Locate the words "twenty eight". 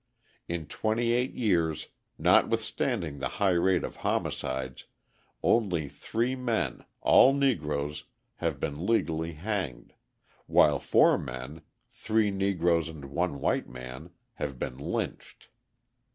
0.65-1.35